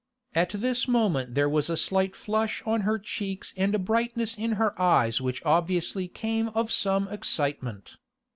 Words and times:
At 0.33 0.49
this 0.49 0.87
moment 0.87 1.35
there 1.35 1.47
was 1.47 1.69
a 1.69 1.77
slight 1.77 2.15
flush 2.15 2.63
on 2.65 2.81
her 2.81 2.97
cheeks 2.97 3.53
and 3.55 3.75
a 3.75 3.77
brightness 3.77 4.35
in 4.35 4.53
her 4.53 4.73
eyes 4.81 5.21
which 5.21 5.45
obviously 5.45 6.07
came 6.07 6.49
of 6.55 6.71
some 6.71 7.07
excitement. 7.09 7.97